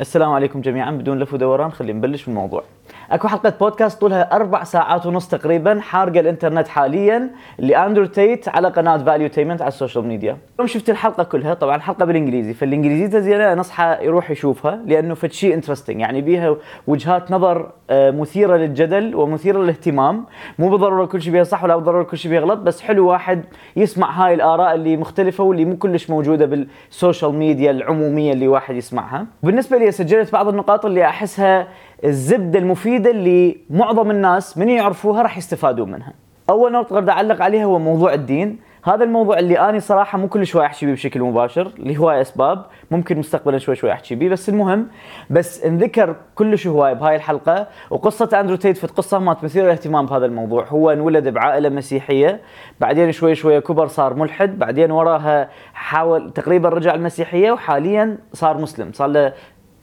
[0.00, 2.64] السلام عليكم جميعا بدون لف ودوران خلينا نبلش بالموضوع.
[3.10, 8.96] أكو حلقة بودكاست طولها أربع ساعات ونص تقريبا حارقه الإنترنت حاليا لأندرو تيت على قناة
[8.96, 10.36] Valuetainment على ال social media.
[10.54, 15.54] اليوم شفت الحلقة كلها طبعا الحلقة بالإنجليزي فالإنجليزي زينة نصحى يروح يشوفها لأنه فد شيء
[15.54, 20.26] interesting يعني بيها وجهات نظر آه، مثيرة للجدل ومثيرة للاهتمام.
[20.58, 23.44] مو بالضرورة كل شيء بيها صح ولا بالضرورة كل شيء بيها غلط بس حلو واحد
[23.76, 28.74] يسمع هاي الآراء اللي مختلفة واللي مو كلش موجودة بال social media العمومية اللي واحد
[28.74, 29.26] يسمعها.
[29.42, 31.68] بالنسبة لي سجلت بعض النقاط اللي أحسها
[32.04, 36.12] الزبدة المفيدة اللي معظم الناس من يعرفوها راح يستفادوا منها.
[36.50, 40.46] أول نقطة أقدر أعلق عليها هو موضوع الدين، هذا الموضوع اللي أنا صراحة مو كل
[40.46, 44.86] شوي أحكي بشكل مباشر لهواي أسباب، ممكن مستقبلا شوي شوي أحكي بيه بس المهم
[45.30, 47.66] بس انذكر كلش هواي بهاي الحلقة.
[47.90, 52.40] وقصة أندرو تيت في قصه ما مثيره للاهتمام بهذا الموضوع، هو انولد بعائلة مسيحية،
[52.80, 58.92] بعدين شوي شوي كبر صار ملحد، بعدين وراها حاول تقريبا رجع المسيحية وحاليا صار مسلم،
[58.92, 59.32] صار له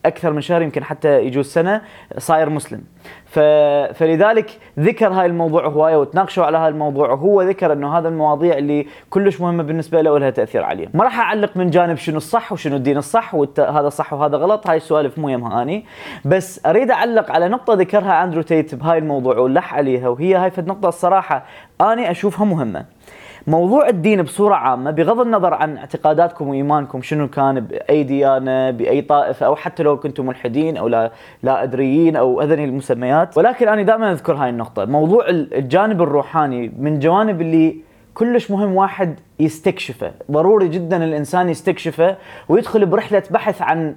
[0.08, 1.82] أكثر من شهر يمكن حتى يجوز سنة
[2.18, 2.82] صاير مسلم.
[3.26, 3.40] ف...
[3.94, 8.88] فلذلك ذكر هاي الموضوع هواية وتناقشوا على هذا الموضوع وهو ذكر إنه هذا المواضيع اللي
[9.10, 12.76] كلش مهمة بالنسبة له ولها تأثير عليه ما راح أعلق من جانب شنو الصح وشنو
[12.76, 15.86] الدين الصح وهذا صح وهذا غلط هاي السوالف مو يمها أني.
[16.26, 20.90] بس أريد أعلق على نقطة ذكرها أندرو تيت بهاي الموضوع ولح عليها وهي هاي النقطة
[20.90, 21.46] الصراحة
[21.82, 22.86] أني أشوفها مهمة.
[23.48, 29.46] موضوع الدين بصورة عامة بغض النظر عن اعتقاداتكم وإيمانكم شنو كان بأي ديانة بأي طائفة
[29.46, 31.12] أو حتى لو كنتم ملحدين أو لا,
[31.44, 33.38] لا أدريين أو أذني المسميات.
[33.38, 34.86] ولكن أنا دائما أذكر هاي النقطة.
[34.86, 37.78] موضوع الجانب الروحاني من جوانب اللي
[38.14, 40.12] كلش مهم واحد يستكشفه.
[40.32, 42.16] ضروري جدا الإنسان يستكشفه
[42.50, 43.96] ويدخل برحلة بحث عن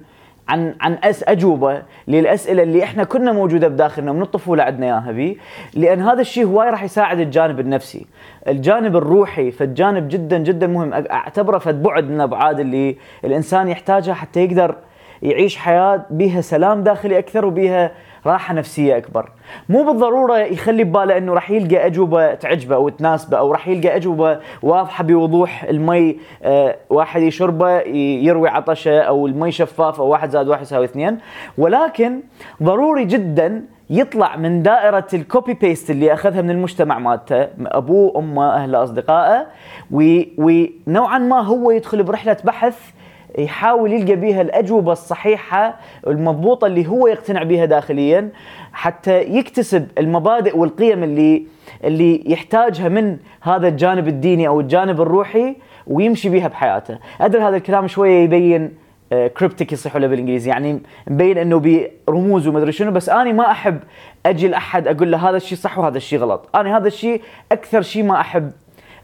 [0.49, 5.39] عن عن أس أجوبة للأسئلة اللي إحنا كنا موجودة بداخلنا من الطفولة عندنا اياها بي
[5.73, 8.05] لأن هذا الشيء هواي راح يساعد الجانب النفسي.
[8.47, 10.93] الجانب الروحي فالجانب جدا جدا مهم.
[10.93, 14.75] أعتبره فد بعد من الأبعاد اللي الإنسان يحتاجها حتى يقدر
[15.21, 17.91] يعيش حياة بها سلام داخلي أكثر وبها
[18.25, 19.29] راحة نفسية أكبر.
[19.69, 24.39] مو بالضرورة يخلي بباله إنه راح يلقى أجوبة تعجبه أو تناسبه أو راح يلقى أجوبة
[24.61, 25.63] واضحة بوضوح.
[25.63, 31.17] المي آه واحد يشربه يروي عطشه أو المي شفاف أو واحد زائد واحد يساوي اثنين.
[31.57, 32.21] ولكن
[32.63, 38.53] ضروري جدا يطلع من دائرة ال copy paste اللي أخذها من المجتمع مالته أبوه أمه
[38.53, 39.47] أهله أصدقائه
[39.91, 42.91] ونوعا ما هو يدخل برحلة بحث
[43.37, 48.29] يحاول يلقى بها الأجوبة الصحيحة المضبوطة اللي هو يقتنع بها داخليا
[48.73, 51.45] حتى يكتسب المبادئ والقيم اللي
[51.83, 55.55] اللي يحتاجها من هذا الجانب الديني أو الجانب الروحي
[55.87, 58.73] ويمشي بها بحياته، أدري هذا الكلام شوية يبين
[59.11, 63.79] كريبتك آه، يصيح له بالإنجليزي؟ يعني مبين إنه برموز ومدري شنو بس أنا ما أحب
[64.25, 67.21] أجي لأحد أقول له هذا الشيء صح وهذا الشيء غلط، أنا هذا الشيء
[67.51, 68.51] أكثر شيء ما أحب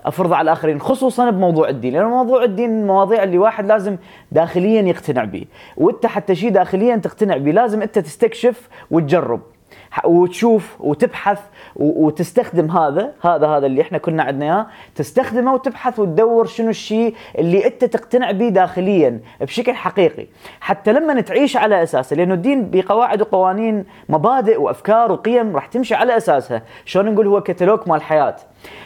[0.07, 3.97] افرضه على الآخرين خصوصا بموضوع الدين لأن موضوع الدين من المواضيع اللي واحد لازم
[4.31, 5.45] داخليا يقتنع به
[5.77, 9.41] وأنت حتى شيء داخليا تقتنع به لازم أنت تستكشف وتجرب.
[10.05, 11.39] وتشوف وتبحث
[11.75, 14.67] وتستخدم هذا هذا هذا اللي إحنا كنا عندنا إياه.
[14.95, 20.27] تستخدمه وتبحث وتدور شنو الشيء اللي أنت تقتنع به داخليا بشكل حقيقي.
[20.61, 26.17] حتى لما تعيش على أساسه لأنه الدين بقواعد وقوانين مبادئ وأفكار وقيم راح تمشي على
[26.17, 26.61] أساسها.
[26.85, 28.35] شلون نقول هو كتالوج مال الحياة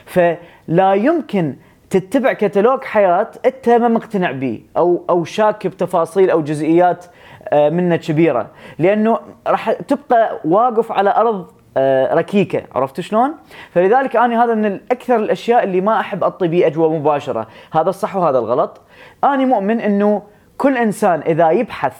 [0.05, 1.55] فلا يمكن
[1.89, 7.05] تتبع كتالوج حياة أنت ما مقتنع به أو أو شاك بتفاصيل أو جزئيات
[7.53, 8.47] منة كبيرة
[8.79, 13.31] لأنه راح تبقى واقف على أرض آه، ركيكة عرفت شلون؟
[13.71, 18.15] فلذلك أنا هذا من أكثر الأشياء اللي ما أحب اعطي به أجوبة مباشرة، هذا الصح
[18.15, 18.81] وهذا الغلط.
[19.23, 20.21] أنا مؤمن إنه
[20.57, 21.97] كل إنسان إذا يبحث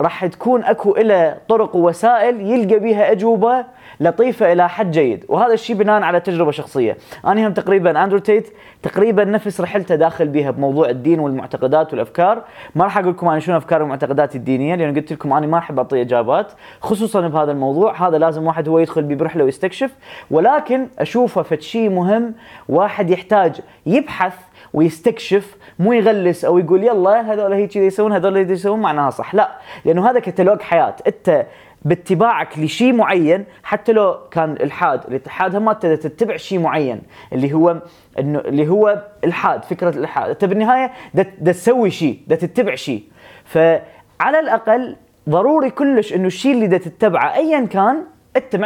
[0.00, 3.64] راح تكون أكو له طرق ووسائل يلقى بها أجوبة
[4.00, 5.24] لطيفة إلى حد جيد.
[5.28, 6.96] وهذا الشيء بناء على تجربة شخصية.
[7.26, 8.48] أنا هم تقريبا أندرو تيت
[8.82, 12.42] تقريبا نفس رحلته داخل بها بموضوع الدين والمعتقدات والأفكار.
[12.74, 15.78] ما راح أقول لكم أنا شنو افكار والمعتقدات الدينية لأن قلت لكم أنا ما أحب
[15.78, 18.08] أعطي إجابات خصوصا بهذا الموضوع.
[18.08, 19.90] هذا لازم واحد هو يدخل برحله ويستكشف.
[20.30, 22.34] ولكن أشوفه فد شيء مهم
[22.68, 24.34] واحد يحتاج يبحث
[24.72, 29.34] ويستكشف مو يغلس أو يقول يلا هذول هيك يسوون هذول يسوون معناها صح.
[29.34, 29.48] لا
[29.84, 30.96] لأنه هذا كتالوج حياة.
[31.06, 31.46] أنت
[31.82, 37.02] باتباعك لشيء معين حتى لو كان الحاد الاتحاد هم تتبع شيء معين
[37.32, 37.82] اللي هو
[38.18, 43.02] إنه اللي هو الحاد فكرة الالحاد انت بالنهاية دا تسوي شيء دا تتبع شيء.
[43.44, 44.96] فعلى الأقل
[45.28, 48.04] ضروري كلش إنه الشيء اللي دا تتبعه ايا كان
[48.36, 48.56] انت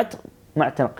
[0.57, 0.91] معتنق.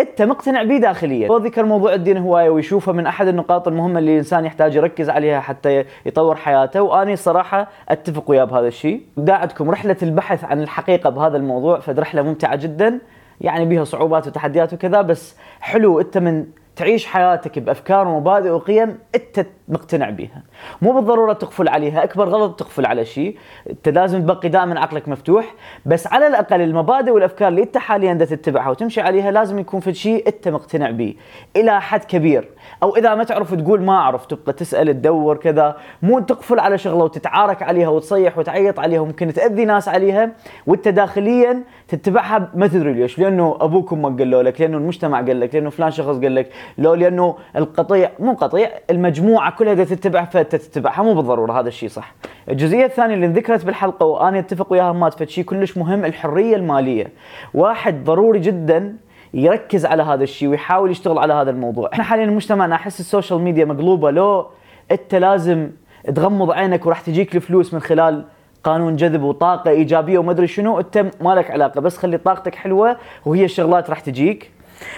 [0.00, 1.28] أنت مقتنع به داخليا.
[1.28, 5.40] هو ذكر موضوع الدين هواية ويشوفه من أحد النقاط المهمة اللي الإنسان يحتاج يركز عليها
[5.40, 9.02] حتى يطور حياته واني صراحة أتفق وياه بهذا الشيء.
[9.16, 12.98] داعتكم رحلة البحث عن الحقيقة بهذا الموضوع فد رحلة ممتعة جدا.
[13.40, 16.46] يعني بها صعوبات وتحديات وكذا بس حلو أنت من
[16.80, 20.42] تعيش حياتك بأفكار ومبادئ وقيم أنت مقتنع بيها.
[20.82, 23.36] مو بالضرورة تقفل عليها أكبر غلط تقفل على شيء.
[23.70, 25.54] أنت لازم تبقي دائما عقلك مفتوح
[25.86, 29.94] بس على الأقل المبادئ والأفكار اللي أنت حاليا دا تتبعها وتمشي عليها لازم يكون في
[29.94, 31.14] شيء أنت مقتنع به
[31.56, 32.48] إلى حد كبير.
[32.82, 35.76] أو إذا ما تعرف تقول ما أعرف تبقى تسأل تدور كذا.
[36.02, 40.32] مو تقفل على شغلة وتتعارك عليها وتصيح وتعيط عليها وممكن تأذي ناس عليها.
[40.66, 43.18] وأنت داخليا تتبعها ما تدري ليش.
[43.18, 46.50] لأنه أبوك وامك قالوا لك لأنه المجتمع قال لك لأنه فلان شخص قال لك.
[46.78, 51.88] لو لأنه القطيع مو قطيع المجموعة كلها دا تتبع فانت تتبعها مو بالضرورة هذا الشيء
[51.88, 52.14] صح.
[52.48, 57.12] الجزئية الثانية اللي ذكرت بالحلقة وأنا أتفق وياها مات شيء كلش مهم الحرية المالية.
[57.54, 58.96] واحد ضروري جدا
[59.34, 61.90] يركز على هذا الشيء ويحاول يشتغل على هذا الموضوع.
[61.92, 64.10] إحنا حاليا مجتمعنا أحس ال social media مقلوبة.
[64.10, 64.46] لو
[64.90, 65.70] أنت لازم
[66.14, 68.24] تغمض عينك وراح تجيك الفلوس من خلال
[68.64, 72.96] قانون جذب وطاقة إيجابية وما أدري شنو أنت ما لك علاقة بس خلي طاقتك حلوة
[73.26, 74.50] وهي الشغلات راح تجيك.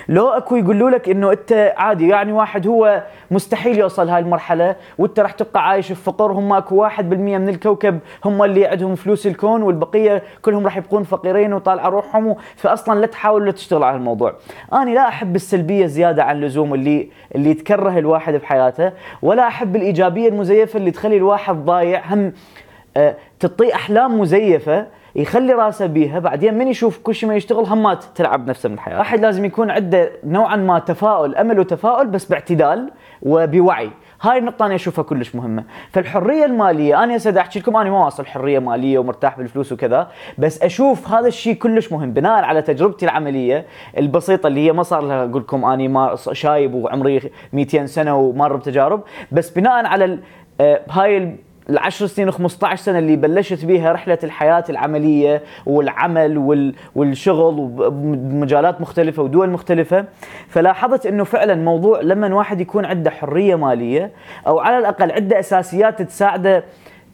[0.08, 5.20] لو أكو يقولوا لك إنه أنت عادي يعني واحد هو مستحيل يوصل هاي المرحلة وأنت
[5.20, 9.62] راح تبقى عايش في فقر هم أكو 1% من الكوكب هم اللي عندهم فلوس الكون
[9.62, 14.34] والبقية كلهم راح يبقون فقيرين وطالع روحهم فاصلا لا تحاول تشتغل على الموضوع.
[14.72, 18.92] أنا لا أحب السلبية زيادة عن اللزوم اللي اللي تكره الواحد بحياته
[19.22, 22.32] ولا أحب الإيجابية المزيفة اللي تخلي الواحد ضايع هم
[22.96, 28.04] أه تعطيه أحلام مزيفة يخلي راسه بيها بعدين من يشوف كل شيء ما يشتغل همات
[28.14, 32.90] تلعب نفسه من الحياة واحد لازم يكون عنده نوعا ما تفاؤل أمل وتفاؤل بس باعتدال
[33.22, 33.90] وبوعي.
[34.22, 38.26] هاي النقطة أنا أشوفها كلش مهمة، فالحرية المالية أنا هسه أحكي لكم أنا ما واصل
[38.26, 42.12] حرية مالية ومرتاح بالفلوس وكذا، بس أشوف هذا الشيء كلش مهم.
[42.12, 43.66] بناء على تجربتي العملية
[43.98, 48.56] البسيطة اللي هي ما صار لها أقول لكم أنا ما شايب وعمري 200 سنة ومر
[48.56, 50.18] بتجارب، بس بناء على
[50.90, 51.36] هاي
[51.70, 56.38] العشر سنين و15 سنة اللي بلشت بيها رحلة الحياة العملية والعمل
[56.94, 60.04] والشغل ومجالات مختلفة ودول مختلفة.
[60.48, 64.10] فلاحظت إنه فعلا موضوع لما واحد يكون عنده حرية مالية
[64.46, 66.64] أو على الأقل عنده أساسيات تساعده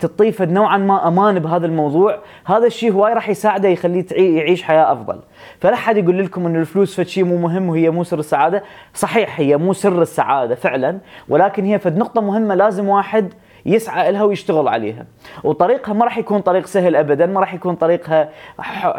[0.01, 5.21] تطيف نوعا ما أمان بهذا الموضوع هذا الشيء هواي راح يساعده يخليه يعيش حياة أفضل.
[5.61, 8.63] فلا حد يقول لكم إنه الفلوس فد شيء مو مهم وهي مو سر السعادة؟
[8.95, 10.99] صحيح هي مو سر السعادة فعلا
[11.29, 13.33] ولكن هي فد نقطة مهمة لازم واحد
[13.69, 15.07] يسعى لها ويشتغل عليها.
[15.45, 18.29] وطريقها ما راح يكون طريق سهل ابدا ما راح يكون طريقها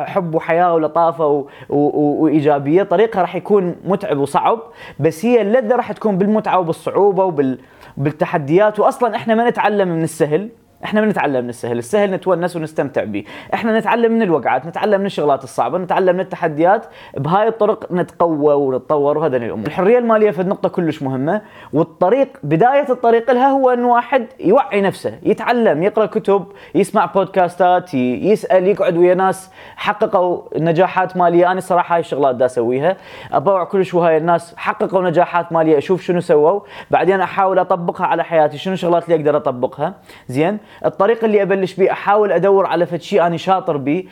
[0.05, 1.47] حب وحياة ولطافة و...
[1.69, 2.23] و...
[2.23, 2.83] وإيجابية.
[2.83, 4.59] طريقها راح يكون متعب وصعب
[4.99, 7.59] بس هي اللذة راح تكون بالمتعة وبالصعوبة وبال
[7.97, 8.79] بالتحديات.
[8.79, 10.49] واصلا إحنا ما نتعلم من السهل.
[10.83, 13.23] إحنا ما نتعلم من السهل، السهل نتونس ونستمتع به،
[13.53, 16.85] إحنا نتعلم من الوقعات، نتعلم من الشغلات الصعبة، نتعلم من التحديات،
[17.17, 19.67] بهاي الطرق نتقوى ونتطور وهذا الأمور.
[19.67, 21.41] الحرية المالية في نقطه كلش مهمة،
[21.73, 26.45] والطريق بداية الطريق لها هو إنه واحد يوعي نفسه، يتعلم، يقرأ كتب،
[26.75, 29.51] يسمع بودكاستات، يسأل، يقعد ويا ناس.
[29.75, 32.97] حققوا نجاحات مالية، أنا صراحة هاي الشغلات دا أسويها،
[33.33, 34.55] أبوع كلش وهاي الناس.
[34.57, 36.59] حققوا نجاحات مالية، أشوف شنو سووا،
[36.91, 39.93] بعدين أحاول أطبقها على حياتي، شنو الشغلات اللي أقدر أطبقها،
[40.27, 44.05] زين؟ الطريق اللي أبلش بيه أحاول أدور على فد شيء أنا شاطر بيه.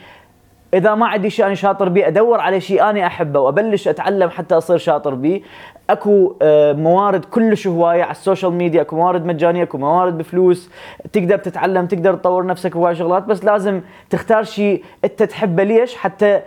[0.74, 4.54] إذا ما عندي شيء أنا شاطر بيه أدور على شيء أنا أحبه وأبلش أتعلم حتى
[4.54, 5.42] أصير شاطر بيه.
[5.90, 6.36] أكو
[6.76, 10.70] موارد كلش هواية على ال social media أكو موارد مجانية أكو موارد بفلوس.
[11.12, 15.62] تقدر تتعلم تقدر تطور نفسك بهواي شغلات بس لازم تختار شيء أنت تحبه.
[15.62, 16.40] ليش؟ حتى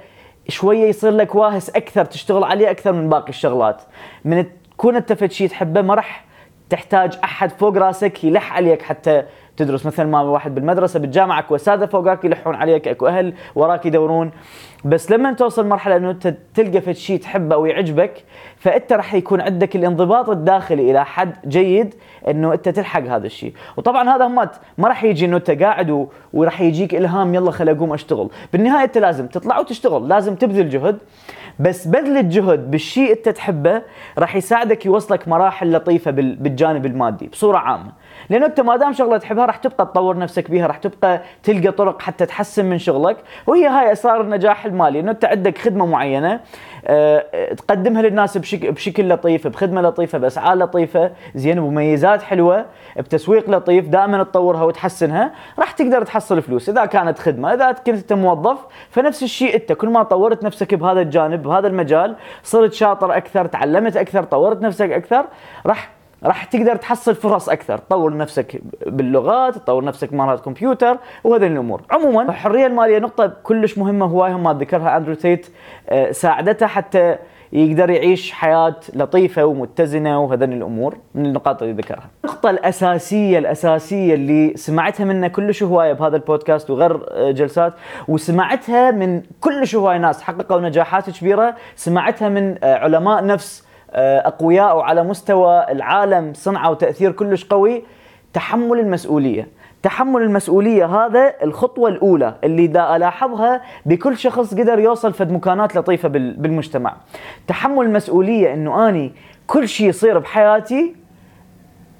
[0.47, 3.81] شوية يصير لك واهس أكثر تشتغل عليه أكثر من باقي الشغلات.
[4.25, 6.25] من تكون أنت شيء تحبه ما راح
[6.69, 9.23] تحتاج أحد فوق راسك يلح عليك حتى
[9.61, 14.31] تدرس مثل ما واحد بالمدرسة بالجامعة اكو اساتذه فوقك يلحون عليك أكو أهل وراك يدورون.
[14.85, 18.23] بس لما توصل مرحلة إنه أنت تلقى في شيء تحبه ويعجبك
[18.57, 21.95] فأنت راح يكون عندك الانضباط الداخلي إلى حد جيد
[22.27, 26.61] إنه أنت تلحق هذا الشيء وطبعا هذا ما ما راح يجي إنه أنت قاعد وراح
[26.61, 28.29] يجيك إلهام يلا خل أقوم أشتغل.
[28.53, 30.97] بالنهاية أنت لازم تطلع وتشتغل لازم تبذل جهد.
[31.59, 33.81] بس بذل الجهد بالشيء أنت تحبه
[34.17, 37.91] راح يساعدك يوصلك مراحل لطيفة بالجانب المادي بصورة عامة.
[38.29, 42.01] لأنه أنت ما دام شغلة تحبها راح تبقى تطور نفسك بيها راح تبقى تلقى طرق
[42.01, 43.17] حتى تحسن من شغلك.
[43.47, 46.39] وهي هاي اسرار النجاح المالي إنه أنت عندك خدمة معينة
[46.85, 52.65] أه تقدمها للناس بشكل, بشكل لطيف بخدمة لطيفة بأسعار لطيفة زين بمميزات حلوة
[52.97, 56.69] بتسويق لطيف دائما تطورها وتحسنها راح تقدر تحصل فلوس.
[56.69, 58.57] إذا كانت خدمة إذا كنت انت موظف
[58.89, 63.97] فنفس الشيء أنت كل ما طورت نفسك بهذا الجانب بهذا المجال صرت شاطر أكثر تعلمت
[63.97, 65.25] أكثر طورت نفسك أكثر
[65.65, 65.89] راح
[66.23, 67.77] راح تقدر تحصل فرص أكثر.
[67.77, 71.81] تطور نفسك باللغات تطور نفسك مهارات كمبيوتر وهذه الأمور.
[71.91, 75.47] عموما الحرية المالية نقطة كلش مهمة هواي هم ذكرها أندرو تيت
[76.11, 77.17] ساعدته حتى
[77.53, 80.97] يقدر يعيش حياة لطيفة ومتزنة وهذين الأمور.
[81.15, 82.09] من النقاط اللي ذكرها.
[82.25, 86.99] النقطة الأساسية الأساسية اللي سمعتها منه كلش هواية بهذا البودكاست وغير
[87.31, 87.73] جلسات
[88.07, 95.03] وسمعتها من كلش هواية ناس حققوا نجاحات كبيرة سمعتها من علماء نفس آه، أقوياء وعلى
[95.03, 97.83] مستوى العالم صنعوا تاثير كلش قوي
[98.33, 99.47] تحمل المسؤولية.
[99.83, 106.09] تحمل المسؤولية هذا الخطوة الأولى اللي دا ألاحظها بكل شخص قدر يوصل فد مكانات لطيفة
[106.09, 106.95] بالمجتمع.
[107.47, 109.13] تحمل المسؤولية أنه أني
[109.47, 110.95] كل شيء يصير بحياتي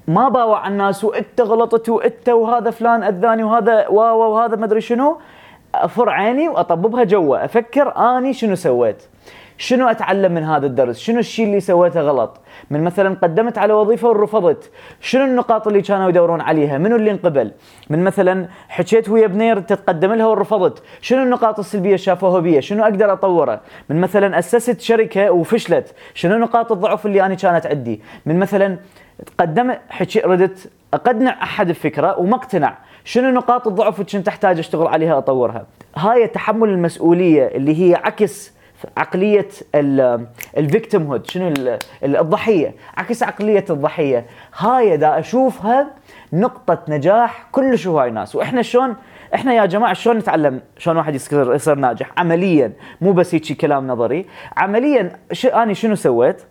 [0.07, 5.17] ما باوع الناس وإنت غلطت وإنت وهذا فلان أذاني وهذا واو وهذا ما أدري شنو
[5.75, 7.45] أفر عيني وأطببها جوا.
[7.45, 9.03] أفكر أني شنو سويت.
[9.57, 12.39] شنو أتعلم من هذا الدرس؟ شنو الشيء اللي سويته غلط؟
[12.69, 14.71] من مثلا قدمت على وظيفة ورفضت.
[15.01, 17.51] شنو النقاط اللي كانوا يدورون عليها؟ منو اللي انقبل؟
[17.89, 20.83] من مثلا حكيت ويا بنير تتقدم لها ورفضت.
[21.01, 25.95] شنو النقاط السلبية شافوها بي شنو أقدر أطوره؟ من مثلا أسست شركة وفشلت.
[26.13, 28.77] شنو نقاط الضعف اللي أنا كانت عندي؟ من مثلا
[29.39, 32.77] قدمت حكي ردت أقنع أحد بفكرة وما اقتنع.
[33.03, 35.65] شنو نقاط الضعف اللي كنت أحتاج أشتغل عليها أطورها؟
[35.95, 38.53] هاي تحمل المسؤولية اللي هي عكس
[38.97, 39.47] عقلية
[40.57, 44.25] ال victimhood شنو الضحية؟ عكس عقلية الضحية.
[44.57, 45.87] هاي دا أشوفها
[46.33, 48.35] نقطة نجاح كلش هواي ناس.
[48.35, 48.95] وإحنا شلون؟
[49.35, 53.87] إحنا يا جماعة شلون نتعلم؟ شلون واحد يصير يصير ناجح؟ عمليا مو بس هيك كلام
[53.87, 54.25] نظري.
[54.57, 55.45] عمليا ش...
[55.45, 56.41] أنا شنو سويت؟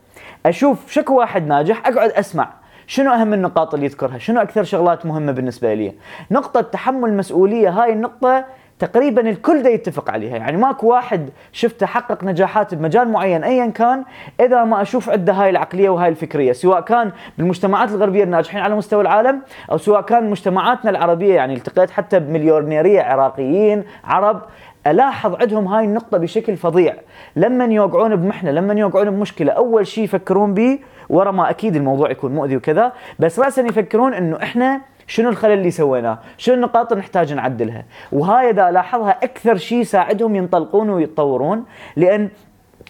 [0.46, 2.52] أشوف شكو واحد ناجح أقعد أسمع
[2.86, 5.94] شنو أهم النقاط اللي يذكرها؟ شنو أكثر شغلات مهمة بالنسبة لي؟
[6.30, 8.44] نقطة تحمل مسؤولية هاي النقطة
[8.80, 10.36] تقريبا الكل ده يتفق عليها.
[10.36, 14.04] يعني ماكو واحد شفته حقق نجاحات بمجال معين ايا كان
[14.40, 19.02] إذا ما أشوف عنده هاي العقلية وهاي الفكرية سواء كان بالمجتمعات الغربية الناجحين على مستوى
[19.02, 24.42] العالم أو سواء كان مجتمعاتنا العربية يعني التقيت حتى بمليونيرية عراقيين عرب
[24.86, 26.94] ألاحظ عندهم هاي النقطة بشكل فظيع.
[27.36, 32.34] لما يوقعون بمحنة لما يوقعون بمشكلة أول شيء يفكرون به ورا ما أكيد الموضوع يكون
[32.34, 34.80] مؤذي وكذا بس راسا يفكرون إنه إحنا
[35.10, 40.36] شنو الخلل اللي سويناه؟ شنو النقاط اللي نحتاج نعدلها؟ وهاي إذا لاحظها أكثر شيء يساعدهم
[40.36, 41.64] ينطلقون ويتطورون
[41.96, 42.28] لأن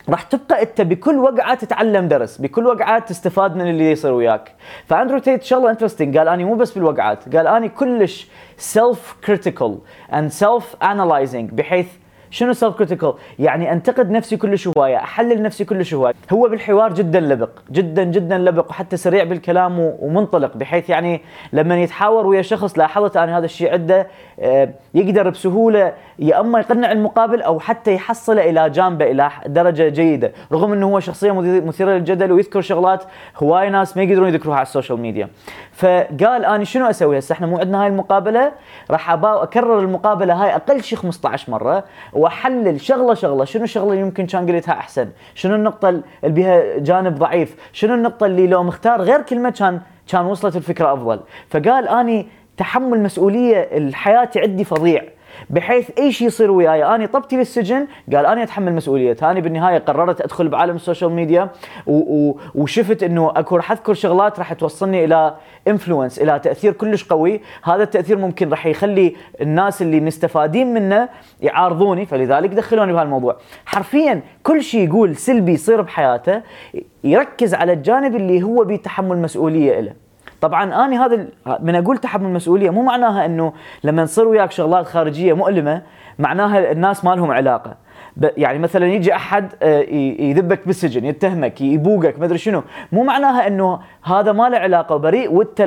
[0.08, 4.52] راح تبقى أنت بكل وقعة تتعلم درس، بكل وقعة تستفاد من اللي يصير وياك.
[4.86, 9.78] فأندرو تيت شغله interesting قال أني مو بس بالوقعات، قال أني كلش self-critical
[10.14, 11.88] and self-analyzing بحيث
[12.30, 17.50] شنو self-critical؟ يعني أنتقد نفسي كل شوية، أحلل نفسي كل شوية، هو بالحوار جدا لبق،
[17.70, 21.20] جدا جدا لبق وحتى سريع بالكلام ومنطلق بحيث يعني
[21.52, 24.06] لما يتحاور ويا شخص لاحظت أنا هذا الشيء عنده
[24.40, 30.32] آه، يقدر بسهولة يا أما يقنع المقابل أو حتى يحصله إلى جانبه إلى درجة جيدة،
[30.52, 33.04] رغم إنه هو شخصيه مثيره للجدل ويذكر شغلات
[33.36, 35.28] هواي ناس ما يقدرون يذكروها على ال social media.
[35.72, 38.52] فقال أنا شنو أسوي هسه إحنا مو عندنا هاي المقابلة
[38.90, 41.84] راح أكرر المقابلة هاي أقل شيء 15 مرة
[42.20, 43.44] واحلل شغلة شغلة.
[43.44, 48.26] شنو الشغلة اللي يمكن كان قلتها أحسن؟ شنو النقطة اللي بها جانب ضعيف؟ شنو النقطة
[48.26, 54.30] اللي لو مختار غير كلمة كان كان وصلت الفكرة أفضل؟ فقال أني تحمل مسؤولية الحياة
[54.36, 55.04] عندي فظيع.
[55.50, 56.84] بحيث أي شيء يصير وياي.
[56.84, 61.48] أنا طبتي للسجن قال أنا أتحمل مسؤوليته أنا بالنهاية قررت أدخل بعالم ال social media
[62.54, 65.34] وشفت إنه أكو راح أذكر شغلات راح توصلني إلى
[65.68, 67.40] influence إلى تأثير كلش قوي.
[67.62, 71.08] هذا التأثير ممكن راح يخلي الناس اللي مستفادين منه
[71.40, 73.36] يعارضوني فلذلك دخلوني بهالموضوع.
[73.66, 76.42] حرفيا كل شيء يقول سلبي يصير بحياته
[77.04, 79.92] يركز على الجانب اللي هو بيتحمل مسؤولية له
[80.40, 81.26] طبعا أنا هذا
[81.60, 83.52] من أقول تحمل المسؤولية مو معناها إنه
[83.84, 85.82] لما تصير وياك شغلات خارجية مؤلمة
[86.18, 87.76] معناها الناس ما لهم علاقة.
[88.36, 89.80] يعني مثلا يجي أحد آه،
[90.20, 92.62] يذبك بالسجن يتهمك يبوقك ما أدري شنو.
[92.92, 95.60] مو معناها إنه هذا ما له علاقة بريء وانت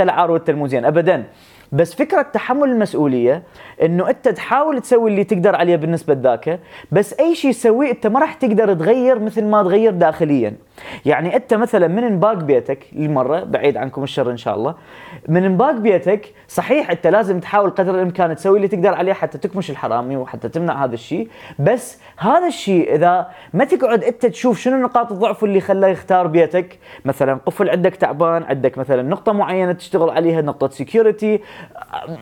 [0.00, 1.24] العار وانت الموزين ابدا.
[1.72, 3.42] بس فكرة تحمل المسؤولية
[3.82, 6.60] إنه أنت تحاول تسوي اللي تقدر عليه بالنسبة لذاك
[6.92, 10.54] بس أي شيء تسويه أنت ما راح تقدر تغير مثل ما تغير داخليا.
[11.04, 14.74] يعني أنت مثلا من انباق بيتك للمرة بعيد عنكم الشر إن شاء الله
[15.28, 19.70] من انباق بيتك صحيح أنت لازم تحاول قدر الإمكان تسوي اللي تقدر عليه حتى تكمش
[19.70, 21.28] الحرامي وحتى تمنع هذا الشيء.
[21.58, 26.78] بس هذا الشيء إذا ما تقعد أنت تشوف شنو نقاط الضعف اللي خلاه يختار بيتك.
[27.04, 31.40] مثلا قفل عندك تعبان عندك مثلا نقطة معينة تشتغل عليها نقطة سكيورتي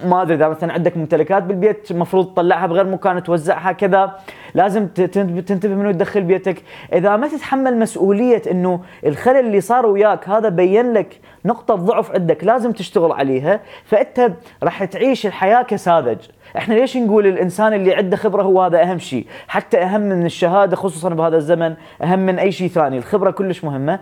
[0.04, 4.18] ما أدري إذا مثلا عندك ممتلكات بالبيت المفروض تطلعها بغير مكان توزعها كذا.
[4.54, 6.62] لازم تنتبه منو تدخل بيتك.
[6.92, 12.44] إذا ما تتحمل مسؤولية إنه الخلل اللي صار وياك هذا بين لك نقطة ضعف عندك
[12.44, 14.32] لازم تشتغل عليها فأنت
[14.62, 16.18] راح تعيش الحياة كساذج.
[16.56, 20.76] إحنا ليش نقول الإنسان اللي عنده خبرة هو هذا أهم شيء؟ حتى أهم من الشهادة
[20.76, 22.98] خصوصا بهذا الزمن أهم من أي شيء ثاني.
[22.98, 24.00] الخبرة كلش مهمة.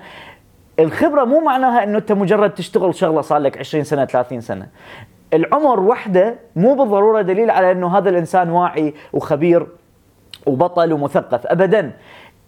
[0.79, 4.67] الخبرة مو معناها إنه أنت مجرد تشتغل شغلة صار لك 20 سنة 30 سنة.
[5.35, 9.67] العمر وحده مو بالضرورة دليل على إنه هذا الإنسان واعي وخبير.
[10.51, 11.93] وبطل ومثقف ابدا.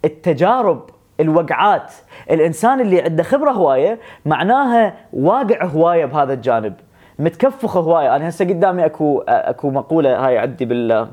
[0.05, 1.93] التجارب الوقعات
[2.31, 6.73] الإنسان اللي عنده خبرة هواية معناها واقع هواية بهذا الجانب.
[7.19, 8.15] متكفخ هواية.
[8.15, 11.07] أنا هسه قدامي أكو أكو مقولة هاي عندي بال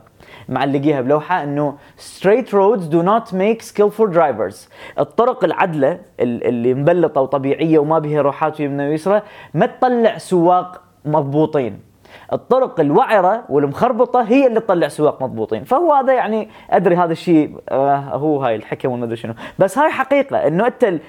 [0.48, 4.68] معلقيها بلوحة إنه straight roads do not make skillful drivers.
[4.98, 9.22] الطرق العدلة اللي مبلطة وطبيعية وما بها روحات يمنى ويسرى
[9.54, 11.89] ما تطلع سواق مضبوطين.
[12.32, 15.64] الطرق الوعرة والمخربطة هي اللي تطلع سواق مضبوطين.
[15.64, 19.34] فهو هذا يعني أدري هذا الشيء آه هو هاي الحكم وما أدري شنو.
[19.58, 21.00] بس هاي حقيقة إنه انت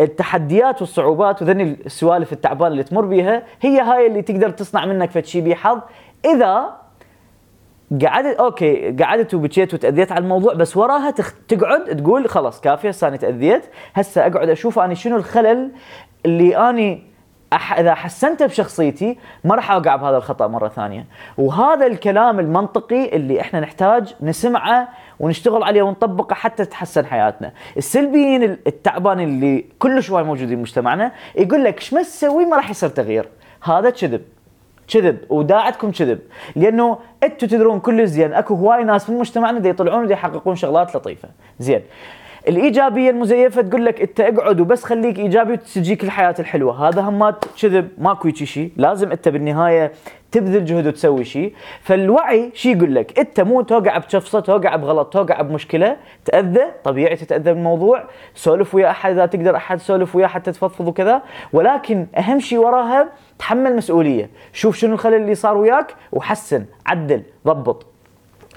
[0.00, 5.40] التحديات والصعوبات وذني السوالف التعبانه اللي تمر بيها هي هاي اللي تقدر تصنع منك فتشي
[5.40, 5.78] بحظ
[6.24, 6.82] إذا
[8.06, 11.34] قعدت أوكي قعدت وبكيت وتأذيت على الموضوع بس وراها تخ...
[11.48, 13.62] تقعد تقول خلاص كافية هسه أنا تأذيت
[13.94, 15.70] هسه أقعد أشوف أنا شنو الخلل
[16.26, 17.11] اللي أني
[17.52, 17.78] أح...
[17.78, 21.06] إذا حسنت بشخصيتي ما راح أوقع بهذا الخطأ مرة ثانية.
[21.38, 24.88] وهذا الكلام المنطقي اللي إحنا نحتاج نسمعه
[25.20, 27.52] ونشتغل عليه ونطبقه حتى تتحسن حياتنا.
[27.76, 32.88] السلبيين التعبان اللي كل شوي موجودين بمجتمعنا يقول لك إيش ما تسوي ما راح يصير
[32.88, 33.28] تغيير.
[33.62, 34.22] هذا كذب.
[34.88, 35.18] كذب.
[35.30, 36.18] وداعتكم كذب.
[36.56, 38.32] لأنه أنتم تدرون كل زين.
[38.32, 41.28] أكو هواي ناس في مجتمعنا دي يطلعون ودي يحققون شغلات لطيفة.
[41.58, 41.82] زين.
[42.48, 46.88] الإيجابية المزيفة تقول لك أنت اقعد وبس خليك إيجابي وتجيك الحياة الحلوة.
[46.88, 49.92] هذا همات كذب ماكو شيء لازم أنت بالنهاية
[50.32, 55.40] تبذل جهد وتسوي شيء فالوعي شو يقول لك؟ أنت مو توقع بشفصة توقع بغلط توقع
[55.42, 55.96] بمشكلة.
[56.24, 58.04] تأذى طبيعي تتأذى بالموضوع.
[58.34, 61.22] سولف ويا أحد اذا تقدر أحد سولف وياه حتى تفضفض وكذا.
[61.52, 63.08] ولكن أهم شيء وراها
[63.38, 64.30] تحمل مسؤولية.
[64.52, 67.91] شوف شنو الخلل اللي صار وياك وحسن عدل ضبط.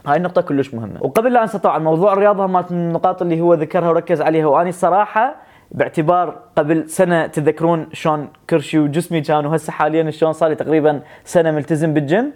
[0.08, 0.98] هاي النقطة كلش مهمة.
[1.02, 4.46] وقبل لا أنسى طبعا موضوع الرياضة ما من النقاط اللي هو ذكرها وركز عليها.
[4.46, 5.36] وأني الصراحة
[5.72, 11.52] باعتبار قبل سنة تذكرون شلون كرشي وجسمي كان وهسه حاليا شلون صار لي تقريبا سنة
[11.52, 12.32] ملتزم بالجيم.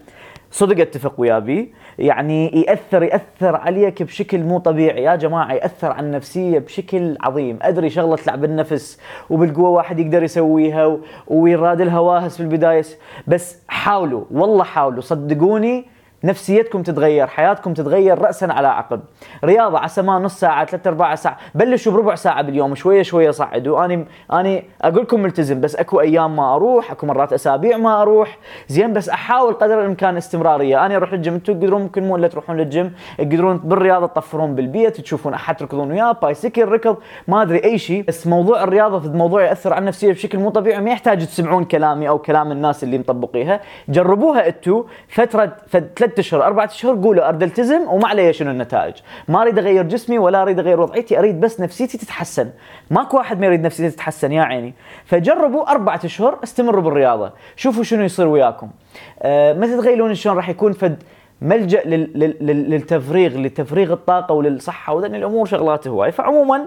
[0.51, 5.03] صدق أتفق ويا بي يعني يأثر يأثر عليك بشكل مو طبيعي.
[5.03, 7.59] يا جماعة يأثر على النفسية بشكل عظيم.
[7.61, 8.99] أدري شغلة تلعب بالنفس
[9.29, 10.97] وبالقوة واحد يقدر يسويها
[11.27, 12.83] ويراد لها واهس في البداية.
[13.27, 15.85] بس حاولوا والله حاولوا صدقوني
[16.23, 19.01] نفسيتكم تتغير حياتكم تتغير رأسا على عقب.
[19.43, 23.85] رياضة عسى ما نص ساعة ثلاث أرباع ساعة بلشوا بربع ساعة باليوم شوية شوية صعدوا
[23.85, 28.37] أنا أنا أقول لكم ملتزم بس أكو أيام ما أروح أكو مرات أسابيع ما أروح.
[28.67, 30.85] زين بس أحاول قدر الإمكان استمرارية.
[30.85, 35.33] أنا أروح للجيم أنتم تقدرون ممكن مو إلا تروحون للجيم تقدرون بالرياضة تطفرون بالبيت تشوفون
[35.33, 36.97] أحد تركضون وياه بايسكل ركض
[37.27, 38.03] ما أدري أي شيء.
[38.07, 42.09] بس موضوع الرياضة في الموضوع يأثر على النفسية بشكل مو طبيعي ما يحتاج تسمعون كلامي
[42.09, 47.43] أو كلام الناس اللي مطبقيها جربوها أنتم فترة ثلاث أشهر أربعة أشهر اشهر قولوا اريد
[47.43, 48.93] التزم وما علي شنو النتائج.
[49.27, 52.49] ما أريد أغير جسمي ولا أريد أغير وضعيتي أريد بس نفسيتي تتحسن.
[52.91, 54.73] ماكو واحد ما يريد نفسيته تتحسن يا عيني.
[55.05, 57.31] فجربوا أربعة أشهر استمروا بالرياضة.
[57.55, 58.69] شوفوا شنو يصير وياكم.
[59.21, 61.03] أه ما تتخيلون شلون راح يكون فد
[61.41, 61.83] ملجأ
[62.41, 66.11] للتفريغ لتفريغ الطاقة وللصحة وذن الأمور شغلات هواي.
[66.11, 66.65] فعموما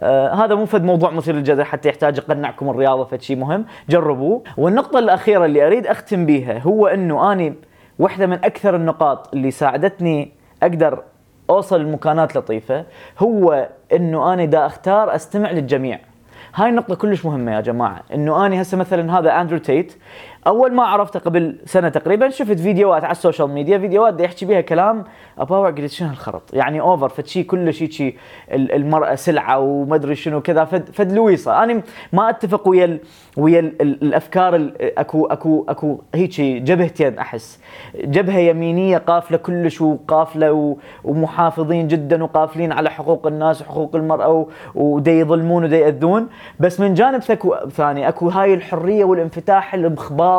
[0.00, 3.64] آه هذا مو فد موضوع مثير للجدل حتى يحتاج أقنعكم الرياضة فد شيء مهم.
[3.88, 4.42] جربوه.
[4.56, 7.54] والنقطة الأخيرة اللي أريد أختم بيها هو إنه أني
[7.98, 10.32] واحدة من أكثر النقاط اللي ساعدتني
[10.62, 11.02] أقدر
[11.50, 12.84] أوصل لمكانات لطيفة
[13.18, 15.98] هو أنه أنا دا أختار أستمع للجميع.
[16.54, 18.02] هاي النقطة كلش مهمة يا جماعة.
[18.14, 19.96] إنه أنا هسه مثلا هذا اندرو تيت
[20.46, 24.46] أول ما عرفته قبل سنة تقريبا شفت فيديوهات على ال social media فيديوهات دا يحكي
[24.46, 25.04] بها كلام
[25.38, 28.16] اباوع قلت شنو هالخرط؟ يعني over فد شيء كله شيء شيء
[28.50, 31.64] المرأة سلعة وما أدري شنو كذا فد فد لويصة.
[31.64, 31.82] أنا
[32.12, 33.00] ما أتفق ويا ال
[33.36, 37.60] ويا ال الأفكار أكو أكو أكو هيك جبهتين أحس.
[37.94, 45.64] جبهة يمينية قافلة كلش وقافلة ومحافظين جدا وقافلين على حقوق الناس وحقوق المرأة ودي يظلمون
[45.64, 46.28] ودي يأذون.
[46.60, 47.22] بس من جانب
[47.70, 49.74] ثاني أكو هاي الحرية والانفتاح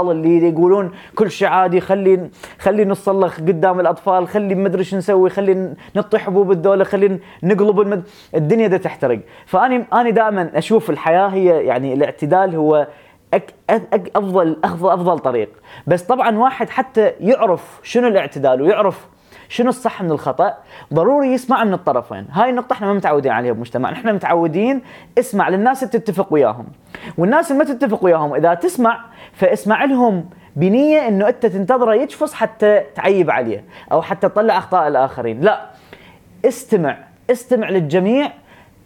[0.01, 2.29] المخبال اللي يقولون كل شيء عادي خلي
[2.59, 8.03] خلي نصلخ قدام الأطفال خلي ما أدري نسوي خلي نطي حبوب الدولة خلي نقلب المد...
[8.35, 9.19] الدنيا دا تحترق.
[9.45, 12.87] فأني أنا دائما أشوف الحياة هي يعني الاعتدال هو
[13.33, 15.49] أك أك أفضل أفضل أفضل طريق.
[15.87, 19.07] بس طبعا واحد حتى يعرف شنو الاعتدال ويعرف
[19.49, 20.57] شنو الصح من الخطأ؟
[20.93, 22.25] ضروري يسمع من الطرفين.
[22.31, 23.95] هاي النقطة إحنا ما متعودين عليها بمجتمعنا.
[23.95, 24.81] إحنا متعودين
[25.19, 26.65] اسمع للناس اللي تتفق وياهم.
[27.17, 28.99] والناس اللي ما تتفق وياهم إذا تسمع
[29.33, 35.41] فاسمع لهم بنية إنه أنت تنتظره يجفص حتى تعيب عليه أو حتى تطلع أخطاء الآخرين.
[35.41, 35.65] لا.
[36.45, 36.97] استمع.
[37.31, 38.31] استمع للجميع.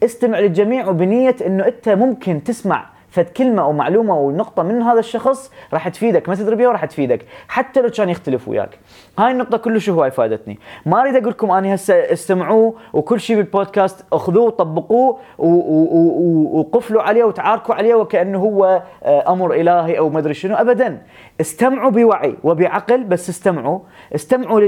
[0.03, 4.99] استمع للجميع وبنية إنه أنت ممكن تسمع فد كلمه أو معلومة أو نقطة من هذا
[4.99, 7.25] الشخص راح تفيدك ما تدري بيها وراح تفيدك.
[7.47, 8.79] حتى لو كان يختلف وياك.
[9.19, 10.59] هاي النقطة كلش هواي فادتني.
[10.85, 15.17] ما أريد أقول لكم أني هسه استمعوه وكل شيء بالبودكاست أخذوه وطبقوه
[16.53, 20.55] وقفلوا عليه وتعاركوا عليه وكأنه هو آه، أمر إلهي أو ما أدري شنو.
[20.55, 21.01] ابدا.
[21.41, 23.79] استمعوا بوعي وبعقل بس استمعوا.
[24.15, 24.59] استمعوا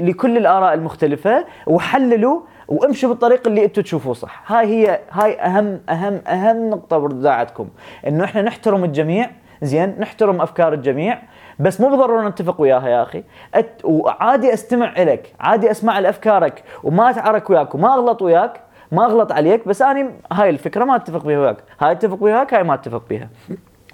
[0.00, 2.40] لكل الآراء المختلفة وحللوا
[2.70, 4.52] وامشوا بالطريق اللي أنتم تشوفوه صح.
[4.52, 7.68] هاي هي هاي أهم أهم أهم نقطة برداعتكم.
[8.06, 9.30] إنه إحنا نحترم الجميع
[9.62, 11.18] زين نحترم أفكار الجميع
[11.58, 13.24] بس مو بالضروره نتفق وياها يا أخي.
[13.54, 13.80] أت...
[13.84, 18.60] وعادي أستمع الك عادي أسمع لأفكارك وما أتعارك وياك وما أغلط وياك
[18.92, 21.56] ما أغلط عليك بس أنا هاي الفكرة ما أتفق بها وياك.
[21.80, 23.28] هاي اتفق وياك هاي ما اتفق بها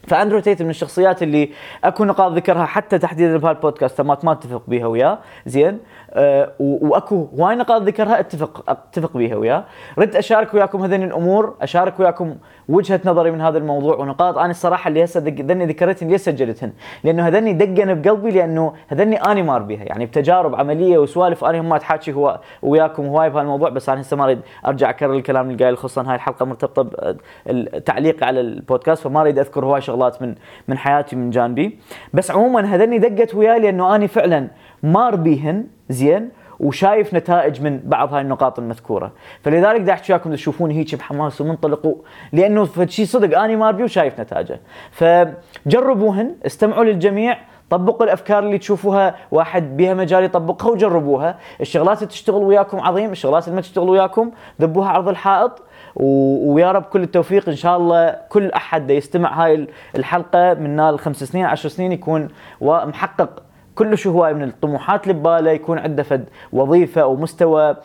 [0.06, 1.50] فأندرو تيت من الشخصيات اللي
[1.84, 5.78] أكو نقاط ذكرها حتى تحديدا بهالبودكاست ما ما اتفق بها وياه زين.
[6.10, 9.64] أه وأكو هواي نقاط ذكرها اتفق اتفق بها وياه
[9.98, 12.36] أريد أشارك وياكم هذين الأمور أشارك وياكم
[12.68, 14.38] وجهة نظري من هذا الموضوع ونقاط.
[14.38, 16.72] أنا الصراحة اللي هسه ذني ذكرتهن ليش سجلتهن؟
[17.04, 21.76] لأنه هذني دقن بقلبي لأنه هذني اني مار بها يعني بتجارب عملية وسوالف أنا ما
[21.76, 25.76] اتحاكي هو وياكم هواي بهالموضوع بس أنا هسه ما أريد أرجع أكرر الكلام اللي قايل
[25.78, 27.14] خصوصا هاي الحلقة مرتبطة
[27.46, 30.34] بالتعليق على البودكاست فما أريد أذكر هواي شغلات من
[30.68, 31.78] من حياتي من جانبي.
[32.14, 34.48] بس عموما هذني دقت وياي لأنه أني فعلا
[34.82, 36.28] مار بيهن زين
[36.60, 39.12] وشايف نتائج من بعض هاي النقاط المذكورة.
[39.42, 44.20] فلذلك دا أحكي وياكم تشوفوني هيك بحماس ومنطلق لأنه شيء صدق أني مار بيه وشايف
[44.20, 47.38] نتائجه فجربوهن استمعوا للجميع.
[47.70, 51.38] طبقوا الأفكار اللي تشوفوها واحد بها مجال يطبقها وجربوها.
[51.60, 55.62] الشغلات اللي تشتغل وياكم عظيم الشغلات اللي ما تشتغل وياكم ذبوها عرض الحائط.
[55.96, 61.24] ويا رب كل التوفيق إن شاء الله كل أحد يستمع هاي الحلقة من نال خمس
[61.24, 62.28] سنين عشر سنين يكون
[62.60, 63.42] محقق
[63.76, 67.76] كلش هواي من الطموحات اللي بباله يكون عنده فد وظيفة أو مستوى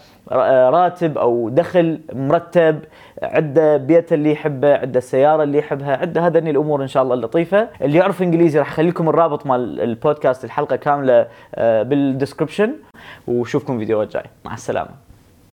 [0.72, 2.80] راتب أو دخل مرتب
[3.24, 7.68] عنده بيت اللي يحبه عنده السياره اللي يحبها عنده هذني الأمور إن شاء الله اللطيفة.
[7.82, 12.74] اللي يعرف إنجليزي راح اخلي لكم الرابط مال البودكاست الحلقة كاملة بال description
[13.28, 15.11] وشوفكم فيديوهات جاي مع السلامة.